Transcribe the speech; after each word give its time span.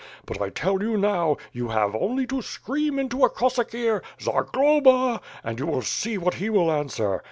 But 0.25 0.41
I 0.41 0.49
tell 0.49 0.81
you, 0.81 0.97
now, 0.97 1.37
you 1.53 1.67
have 1.67 1.93
only 1.95 2.25
to 2.25 2.41
scream 2.41 2.97
into 2.97 3.23
a 3.23 3.29
Cossack 3.29 3.71
ear, 3.75 4.01
^Zagloba/ 4.19 5.21
and 5.43 5.59
you 5.59 5.67
will 5.67 5.83
see 5.83 6.17
what 6.17 6.33
he 6.41 6.49
will 6.49 6.71
answer. 6.71 7.19